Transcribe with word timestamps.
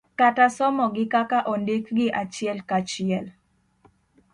kata 0.19 0.45
somogi 0.57 1.05
kaka 1.13 1.37
ondikgi 1.53 2.05
achiel 2.21 2.59
kachiel 2.69 3.25